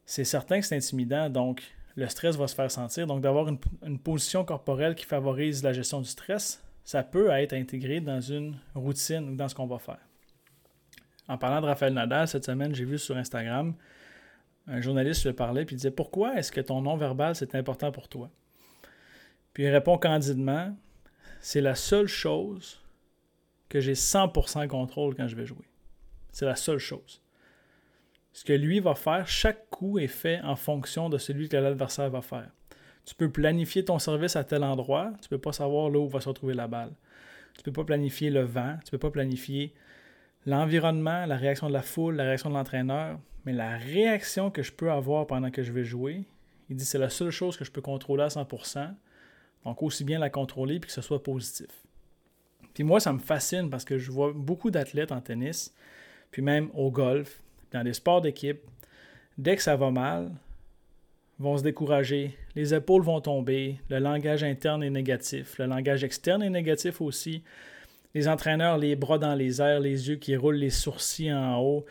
[0.05, 1.63] C'est certain que c'est intimidant, donc
[1.95, 3.07] le stress va se faire sentir.
[3.07, 7.99] Donc d'avoir une, position corporelle qui favorise la gestion du stress, ça peut être intégré
[7.99, 9.99] dans une routine ou dans ce qu'on va faire.
[11.27, 13.73] En parlant de Raphaël Nadal, cette semaine, j'ai vu sur Instagram,
[14.67, 18.07] un journaliste lui parlait puis disait Pourquoi est-ce que ton nom verbal c'est important pour
[18.07, 18.29] toi
[19.53, 20.75] Puis il répond candidement
[21.45, 22.81] c'est la seule chose
[23.69, 25.69] que j'ai 100% contrôle quand je vais jouer.
[26.31, 27.21] C'est la seule chose.
[28.33, 32.09] Ce que lui va faire, chaque coup est fait en fonction de celui que l'adversaire
[32.09, 32.49] va faire.
[33.05, 36.07] Tu peux planifier ton service à tel endroit, tu ne peux pas savoir là où
[36.07, 36.93] va se retrouver la balle.
[37.53, 39.75] Tu ne peux pas planifier le vent, tu ne peux pas planifier
[40.47, 44.71] l'environnement, la réaction de la foule, la réaction de l'entraîneur, mais la réaction que je
[44.71, 46.25] peux avoir pendant que je vais jouer,
[46.71, 48.95] il dit c'est la seule chose que je peux contrôler à 100%.
[49.65, 51.67] Donc, aussi bien la contrôler puis que ce soit positif.
[52.73, 55.73] Puis moi, ça me fascine parce que je vois beaucoup d'athlètes en tennis,
[56.31, 58.59] puis même au golf, dans des sports d'équipe,
[59.37, 60.31] dès que ça va mal,
[61.39, 66.43] vont se décourager, les épaules vont tomber, le langage interne est négatif, le langage externe
[66.43, 67.43] est négatif aussi.
[68.13, 71.85] Les entraîneurs, les bras dans les airs, les yeux qui roulent, les sourcils en haut,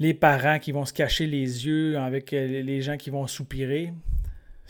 [0.00, 3.92] les parents qui vont se cacher les yeux avec euh, les gens qui vont soupirer.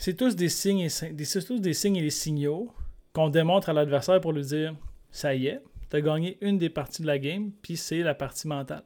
[0.03, 2.73] C'est tous des signes et des signaux
[3.13, 4.73] qu'on démontre à l'adversaire pour lui dire
[5.11, 5.61] ça y est,
[5.91, 8.81] tu as gagné une des parties de la game, puis c'est la partie mentale.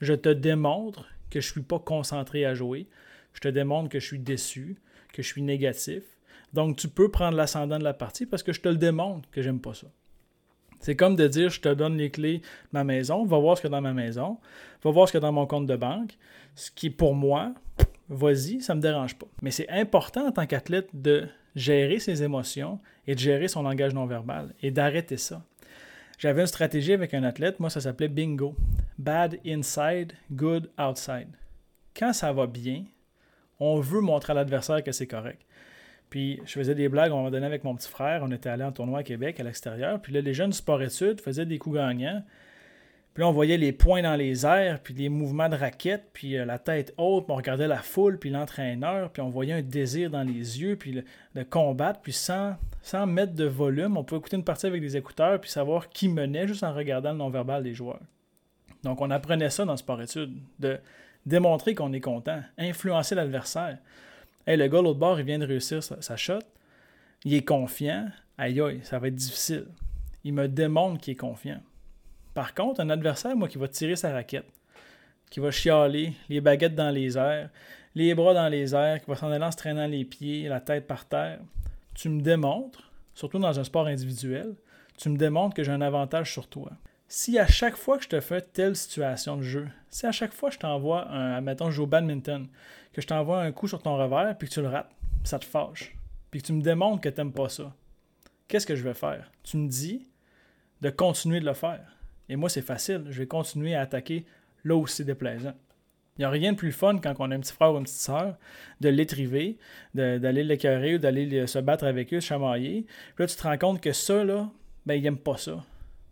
[0.00, 2.86] Je te démontre que je suis pas concentré à jouer.
[3.32, 4.76] Je te démontre que je suis déçu,
[5.12, 6.04] que je suis négatif.
[6.52, 9.42] Donc tu peux prendre l'ascendant de la partie parce que je te le démontre que
[9.42, 9.88] j'aime pas ça.
[10.78, 13.62] C'est comme de dire je te donne les clés de ma maison, va voir ce
[13.62, 14.38] qu'il y a dans ma maison,
[14.84, 16.16] va voir ce qu'il y a dans mon compte de banque,
[16.54, 17.52] ce qui pour moi
[18.08, 19.26] vas-y, ça ne me dérange pas.
[19.42, 23.94] Mais c'est important en tant qu'athlète de gérer ses émotions et de gérer son langage
[23.94, 25.42] non verbal et d'arrêter ça.
[26.18, 28.54] J'avais une stratégie avec un athlète, moi ça s'appelait bingo.
[28.98, 31.28] Bad inside, good outside.
[31.94, 32.84] Quand ça va bien,
[33.60, 35.42] on veut montrer à l'adversaire que c'est correct.
[36.08, 38.64] Puis je faisais des blagues, on m'a donné avec mon petit frère, on était allé
[38.64, 40.00] en tournoi à Québec, à l'extérieur.
[40.00, 42.22] Puis là, les jeunes sport-études faisaient des coups gagnants.
[43.16, 46.36] Puis là, on voyait les points dans les airs, puis les mouvements de raquette, puis
[46.36, 49.62] euh, la tête haute, puis on regardait la foule, puis l'entraîneur, puis on voyait un
[49.62, 51.02] désir dans les yeux, puis
[51.32, 54.98] le, combattre, puis sans, sans mettre de volume, on pouvait écouter une partie avec des
[54.98, 58.02] écouteurs, puis savoir qui menait juste en regardant le non-verbal des joueurs.
[58.82, 60.78] Donc, on apprenait ça dans le sport-études, de
[61.24, 63.78] démontrer qu'on est content, influencer l'adversaire.
[64.46, 66.40] Hey, le gars, l'autre bord, il vient de réussir sa, sa shot,
[67.24, 69.68] il est confiant, aïe aïe, ça va être difficile.
[70.22, 71.62] Il me démontre qu'il est confiant.
[72.36, 74.44] Par contre, un adversaire, moi, qui va tirer sa raquette,
[75.30, 77.48] qui va chialer, les baguettes dans les airs,
[77.94, 80.60] les bras dans les airs, qui va s'en aller en se traînant les pieds, la
[80.60, 81.38] tête par terre,
[81.94, 84.54] tu me démontres, surtout dans un sport individuel,
[84.98, 86.72] tu me démontres que j'ai un avantage sur toi.
[87.08, 90.34] Si à chaque fois que je te fais telle situation de jeu, si à chaque
[90.34, 92.48] fois je t'envoie un, mettons, je joue au badminton,
[92.92, 94.90] que je t'envoie un coup sur ton revers, puis que tu le rates,
[95.24, 95.96] ça te fâche,
[96.30, 97.74] puis que tu me démontres que tu n'aimes pas ça,
[98.46, 99.32] qu'est-ce que je vais faire?
[99.42, 100.06] Tu me dis
[100.82, 101.95] de continuer de le faire.
[102.28, 104.24] Et moi, c'est facile, je vais continuer à attaquer
[104.64, 105.54] là où c'est déplaisant.
[106.18, 107.84] Il n'y a rien de plus fun quand on a un petit frère ou une
[107.84, 108.36] petite sœur
[108.80, 109.58] de l'étriver,
[109.94, 112.86] d'aller l'écœurer ou d'aller se battre avec eux, se chamailler.
[113.14, 114.50] Puis là, tu te rends compte que ça, là,
[114.86, 115.62] ben, il n'aime pas ça.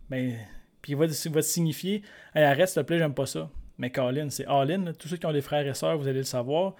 [0.09, 0.35] Ben,
[0.81, 2.03] puis il va, te signifier
[2.35, 3.49] hey, arrête, s'il te plaît, j'aime pas ça.
[3.79, 4.93] Mais Colin, c'est all-in.
[4.93, 6.75] Tous ceux qui ont des frères et sœurs, vous allez le savoir.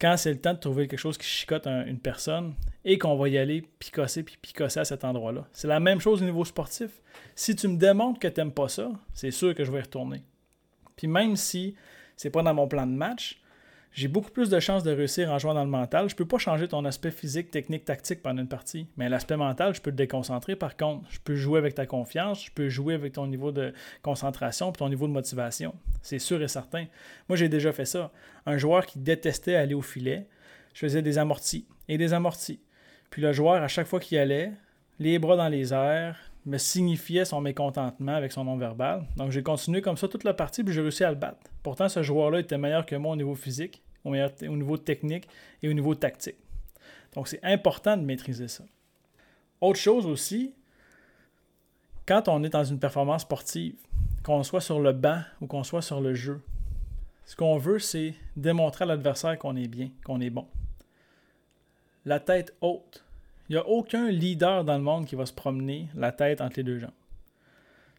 [0.00, 3.28] Quand c'est le temps de trouver quelque chose qui chicote une personne et qu'on va
[3.28, 5.46] y aller picosser puis picosser à cet endroit-là.
[5.52, 6.90] C'est la même chose au niveau sportif.
[7.34, 9.82] Si tu me démontres que tu n'aimes pas ça, c'est sûr que je vais y
[9.82, 10.22] retourner.
[10.96, 11.74] Puis même si
[12.16, 13.42] c'est pas dans mon plan de match,
[13.92, 16.08] j'ai beaucoup plus de chances de réussir en jouant dans le mental.
[16.08, 19.74] Je peux pas changer ton aspect physique, technique, tactique pendant une partie, mais l'aspect mental,
[19.74, 21.06] je peux te déconcentrer par contre.
[21.10, 23.72] Je peux jouer avec ta confiance, je peux jouer avec ton niveau de
[24.02, 25.74] concentration et ton niveau de motivation.
[26.02, 26.86] C'est sûr et certain.
[27.28, 28.12] Moi, j'ai déjà fait ça.
[28.46, 30.26] Un joueur qui détestait aller au filet,
[30.72, 32.60] je faisais des amortis et des amortis.
[33.10, 34.52] Puis le joueur, à chaque fois qu'il allait,
[35.00, 39.06] les bras dans les airs, me signifiait son mécontentement avec son nom verbal.
[39.16, 41.38] Donc j'ai continué comme ça toute la partie, puis j'ai réussi à le battre.
[41.62, 45.28] Pourtant, ce joueur-là était meilleur que moi au niveau physique, au, niveau technique
[45.62, 46.38] et au niveau tactique.
[47.14, 48.64] Donc c'est important de maîtriser ça.
[49.60, 50.54] Autre chose aussi,
[52.06, 53.76] quand on est dans une performance sportive,
[54.22, 56.40] qu'on soit sur le banc ou qu'on soit sur le jeu,
[57.26, 60.46] ce qu'on veut, c'est démontrer à l'adversaire qu'on est bien, qu'on est bon.
[62.04, 63.04] La tête haute,
[63.50, 66.58] il n'y a aucun leader dans le monde qui va se promener la tête entre
[66.58, 66.90] les deux jambes.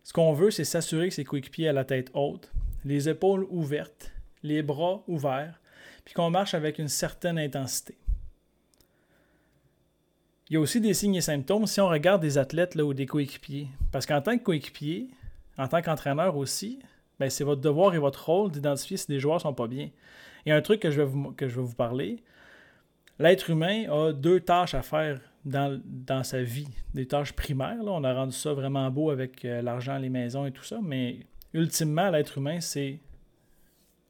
[0.01, 2.49] Ce qu'on veut, c'est s'assurer que ses coéquipiers à la tête haute,
[2.85, 5.59] les épaules ouvertes, les bras ouverts,
[6.05, 7.97] puis qu'on marche avec une certaine intensité.
[10.49, 12.93] Il y a aussi des signes et symptômes si on regarde des athlètes là, ou
[12.93, 13.67] des coéquipiers.
[13.91, 15.09] Parce qu'en tant que coéquipier,
[15.57, 16.79] en tant qu'entraîneur aussi,
[17.19, 19.89] ben, c'est votre devoir et votre rôle d'identifier si des joueurs ne sont pas bien.
[20.45, 22.23] Et un truc que je vais vous, que je vais vous parler,
[23.19, 27.83] l'être humain a deux tâches à faire dans, sa vie, des tâches primaires.
[27.83, 27.91] Là.
[27.91, 31.19] On a rendu ça vraiment beau avec euh, l'argent, les maisons et tout ça, mais
[31.53, 32.99] ultimement, l'être humain, c'est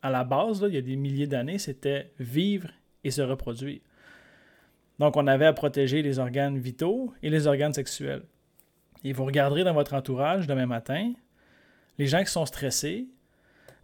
[0.01, 2.69] à la base, il y a des milliers d'années, c'était vivre
[3.03, 3.79] et se reproduire.
[4.99, 8.23] Donc, on avait à protéger les organes vitaux et les organes sexuels.
[9.03, 11.13] Et vous regarderez dans votre entourage demain matin,
[11.97, 13.07] les gens qui sont stressés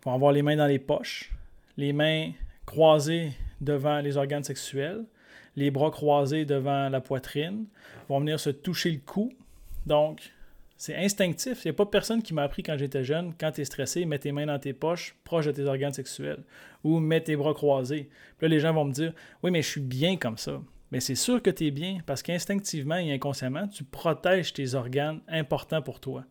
[0.03, 1.31] vont avoir les mains dans les poches,
[1.75, 2.31] les mains
[2.65, 3.31] croisées
[3.61, 5.05] devant les organes sexuels,
[5.57, 7.65] les bras croisés devant la poitrine,
[8.07, 9.33] vont venir se toucher le cou.
[9.85, 10.31] Donc,
[10.77, 11.65] c'est instinctif.
[11.65, 14.05] Il n'y a pas personne qui m'a appris quand j'étais jeune, quand tu es stressé,
[14.05, 16.43] mets tes mains dans tes poches, proches de tes organes sexuels,
[16.83, 18.07] ou mets tes bras croisés.
[18.37, 20.61] Puis là, les gens vont me dire Oui, mais je suis bien comme ça.
[20.91, 25.19] Mais c'est sûr que tu es bien, parce qu'instinctivement et inconsciemment, tu protèges tes organes
[25.27, 26.23] importants pour toi.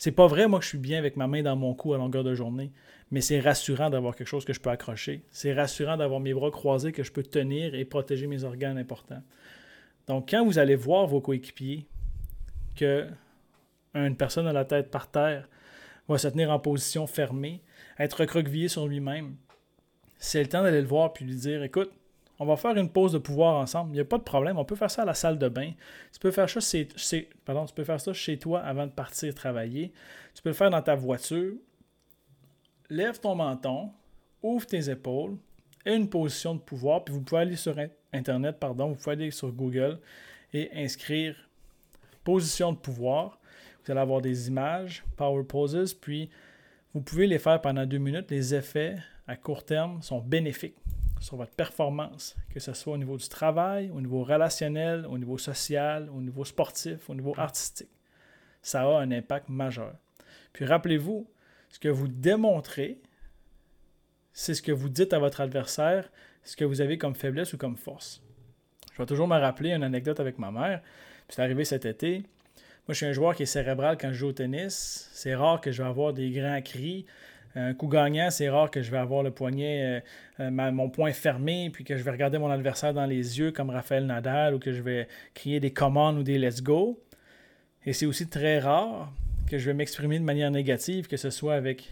[0.00, 1.98] C'est pas vrai, moi, que je suis bien avec ma main dans mon cou à
[1.98, 2.72] longueur de journée
[3.10, 5.22] mais c'est rassurant d'avoir quelque chose que je peux accrocher.
[5.30, 9.22] C'est rassurant d'avoir mes bras croisés que je peux tenir et protéger mes organes importants.
[10.06, 11.86] Donc, quand vous allez voir vos coéquipiers
[12.76, 13.08] que
[13.94, 15.48] une personne à la tête par terre
[16.08, 17.62] va se tenir en position fermée,
[17.98, 19.34] être recroquevillé sur lui-même,
[20.18, 21.90] c'est le temps d'aller le voir puis lui dire écoute,
[22.40, 23.90] on va faire une pause de pouvoir ensemble.
[23.90, 24.58] Il n'y a pas de problème.
[24.58, 25.72] On peut faire ça à la salle de bain.
[26.10, 29.92] Tu peux faire ça chez, toi avant de partir travailler.
[30.34, 31.52] Tu peux le faire dans ta voiture
[32.88, 33.90] lève ton menton,
[34.42, 35.36] ouvre tes épaules,
[35.86, 37.76] et une position de pouvoir, puis vous pouvez aller sur
[38.12, 39.98] Internet, pardon, vous pouvez aller sur Google
[40.52, 41.36] et inscrire
[42.24, 43.38] position de pouvoir.
[43.84, 46.28] Vous allez avoir des images, power poses, puis
[46.92, 48.30] vous pouvez les faire pendant deux minutes.
[48.30, 50.76] Les effets à court terme sont bénéfiques
[51.20, 55.38] sur votre performance, que ce soit au niveau du travail, au niveau relationnel, au niveau
[55.38, 57.90] social, au niveau sportif, au niveau artistique.
[58.62, 59.94] Ça a un impact majeur.
[60.52, 61.28] Puis rappelez-vous,
[61.68, 62.98] ce que vous démontrez,
[64.32, 66.10] c'est ce que vous dites à votre adversaire,
[66.42, 68.22] ce que vous avez comme faiblesse ou comme force.
[68.92, 70.82] Je vais toujours me rappeler une anecdote avec ma mère.
[71.28, 72.18] C'est arrivé cet été.
[72.18, 75.08] Moi, je suis un joueur qui est cérébral quand je joue au tennis.
[75.12, 77.06] C'est rare que je vais avoir des grands cris.
[77.56, 80.00] Un coup gagnant, c'est rare que je vais avoir le poignet,
[80.38, 83.50] euh, euh, mon poing fermé, puis que je vais regarder mon adversaire dans les yeux
[83.50, 87.02] comme Raphaël Nadal ou que je vais crier des commandes ou des let's go.
[87.86, 89.12] Et c'est aussi très rare
[89.48, 91.90] que je vais m'exprimer de manière négative, que ce soit avec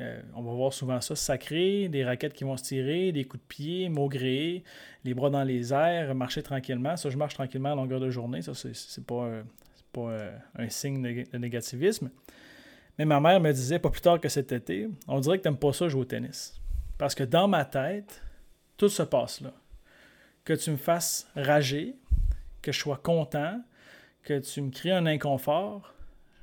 [0.00, 3.42] Euh, on va voir souvent ça sacré, des raquettes qui vont se tirer, des coups
[3.42, 4.64] de pied, maugréer,
[5.04, 6.96] les bras dans les airs, marcher tranquillement.
[6.96, 8.40] Ça, je marche tranquillement à longueur de journée.
[8.40, 9.42] Ça, c'est pas,
[9.92, 12.10] pas euh, un signe de négativisme.
[13.00, 15.48] Mais ma mère me disait, pas plus tard que cet été, on dirait que tu
[15.48, 16.60] n'aimes pas ça jouer au tennis.
[16.98, 18.22] Parce que dans ma tête,
[18.76, 19.54] tout se passe là.
[20.44, 21.96] Que tu me fasses rager,
[22.60, 23.58] que je sois content,
[24.22, 25.94] que tu me crées un inconfort,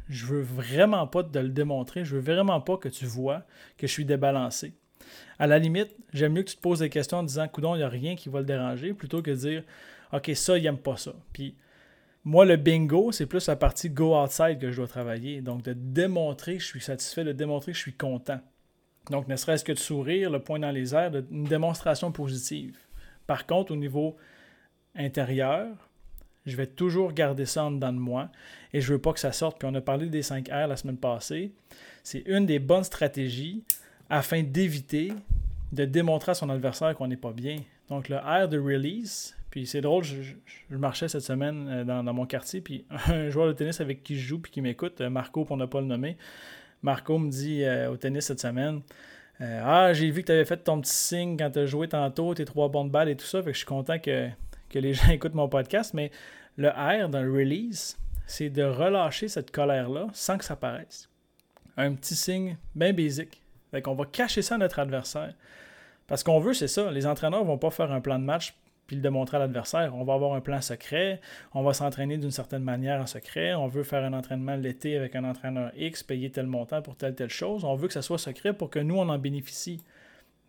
[0.10, 2.04] je veux vraiment pas te le démontrer.
[2.04, 3.44] Je veux vraiment pas que tu vois
[3.78, 4.74] que je suis débalancé.
[5.38, 7.80] À la limite, j'aime mieux que tu te poses des questions en disant Coudon, il
[7.80, 9.64] n'y a rien qui va le déranger, plutôt que de dire
[10.12, 11.14] OK, ça, il n'aime pas ça.
[11.34, 11.56] Puis
[12.28, 15.40] moi, le bingo, c'est plus la partie go outside que je dois travailler.
[15.40, 18.42] Donc, de démontrer que je suis satisfait, de démontrer que je suis content.
[19.10, 22.76] Donc, ne serait-ce que de sourire, le point dans les airs, une démonstration positive.
[23.28, 24.18] Par contre, au niveau
[24.94, 25.68] intérieur,
[26.46, 28.30] je vais toujours garder ça en dedans de moi
[28.74, 29.58] et je veux pas que ça sorte.
[29.58, 31.54] Puis on a parlé des 5 R la semaine passée.
[32.04, 33.64] C'est une des bonnes stratégies
[34.10, 35.14] afin d'éviter
[35.72, 37.62] de démontrer à son adversaire qu'on n'est pas bien.
[37.88, 40.36] Donc le R de release, puis c'est drôle, je,
[40.70, 44.28] marchais cette semaine euh, dans, mon quartier, puis un joueur de tennis avec qui je
[44.28, 46.16] joue puis qui m'écoute, euh, Marco pour ne pas le nommer,
[46.84, 48.82] Marco me dit euh, au tennis cette semaine
[49.40, 52.36] Ah, j'ai vu que tu avais fait ton petit signe quand tu as joué tantôt,
[52.36, 54.30] tes trois bonnes balles et tout ça, fait que je suis content que,
[54.70, 56.12] que les gens écoutent mon podcast, mais
[56.56, 61.10] le R d'un release, c'est de relâcher cette colère-là sans que ça paraisse.
[61.78, 63.42] Un petit signe bien basique.
[63.72, 65.34] Fait qu'on va cacher ça à notre adversaire.
[66.06, 66.92] Parce qu'on veut, c'est ça.
[66.92, 68.54] Les entraîneurs ne vont pas faire un plan de match
[68.88, 69.94] puis le démontrer à l'adversaire.
[69.96, 71.22] On va avoir un plan secret,
[71.54, 75.16] on va s'entraîner d'une certaine manière en secret, on veut faire un entraînement l'été avec
[75.16, 77.66] un entraîneur X, payer tel montant pour telle telle chose.
[77.66, 79.82] On veut que ça soit secret pour que nous, on en bénéficie.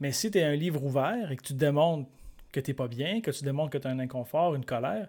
[0.01, 2.09] Mais si tu es un livre ouvert et que tu démontres
[2.53, 5.09] que tu n'es pas bien, que tu démontres que tu as un inconfort, une colère,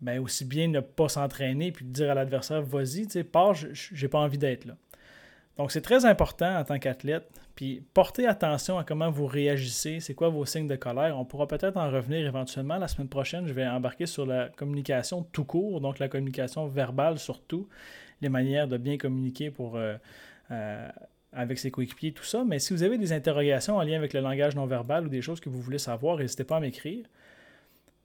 [0.00, 4.08] ben aussi bien ne pas s'entraîner puis dire à l'adversaire vas-y, tu sais, pars, j'ai
[4.08, 4.76] pas envie d'être là.
[5.56, 7.28] Donc c'est très important en tant qu'athlète.
[7.54, 11.16] Puis portez attention à comment vous réagissez, c'est quoi vos signes de colère.
[11.18, 13.46] On pourra peut-être en revenir éventuellement la semaine prochaine.
[13.46, 17.68] Je vais embarquer sur la communication tout court, donc la communication verbale surtout,
[18.20, 19.94] les manières de bien communiquer pour euh,
[20.50, 20.88] euh,
[21.32, 22.44] avec ses coéquipiers, tout ça.
[22.44, 25.22] Mais si vous avez des interrogations en lien avec le langage non verbal ou des
[25.22, 27.06] choses que vous voulez savoir, n'hésitez pas à m'écrire.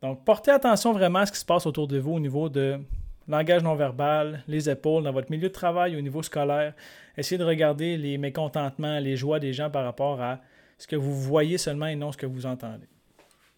[0.02, 2.80] Donc, portez attention vraiment à ce qui se passe autour de vous au niveau de
[3.28, 6.74] langage non verbal, les épaules, dans votre milieu de travail, au niveau scolaire.
[7.20, 10.40] Essayez de regarder les mécontentements, les joies des gens par rapport à
[10.78, 12.88] ce que vous voyez seulement et non ce que vous entendez.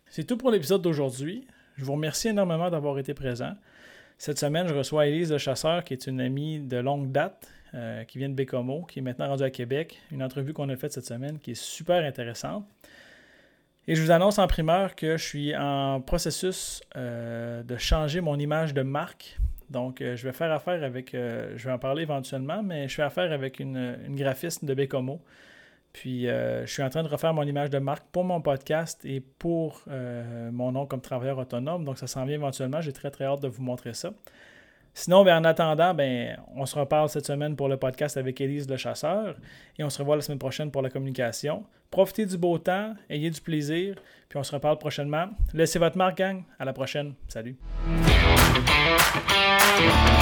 [0.08, 1.46] C'est tout pour l'épisode d'aujourd'hui.
[1.78, 3.54] Je vous remercie énormément d'avoir été présent.
[4.18, 8.04] Cette semaine, je reçois Élise Le Chasseur, qui est une amie de longue date, euh,
[8.04, 10.02] qui vient de Bécomo, qui est maintenant rendue à Québec.
[10.12, 12.66] Une entrevue qu'on a faite cette semaine qui est super intéressante.
[13.88, 18.40] Et je vous annonce en primeur que je suis en processus euh, de changer mon
[18.40, 19.38] image de marque.
[19.72, 22.96] Donc, euh, je vais faire affaire avec, euh, je vais en parler éventuellement, mais je
[22.96, 25.22] fais affaire avec une, graphiste de Bécomo.
[25.94, 29.20] Puis, je suis en train de refaire mon image de marque pour mon podcast et
[29.20, 31.84] pour mon nom comme travailleur autonome.
[31.84, 32.80] Donc, ça s'en vient éventuellement.
[32.80, 34.14] J'ai très, très hâte de vous montrer ça.
[34.94, 38.70] Sinon, ben, en attendant, ben, on se reparle cette semaine pour le podcast avec Élise
[38.70, 39.36] le chasseur
[39.78, 41.64] et on se revoit la semaine prochaine pour la communication.
[41.90, 43.96] Profitez du beau temps, ayez du plaisir,
[44.30, 45.28] puis on se reparle prochainement.
[45.54, 46.44] Laissez votre marque, gang.
[46.60, 47.14] À la prochaine.
[47.28, 47.58] Salut.
[49.82, 50.21] Thank you.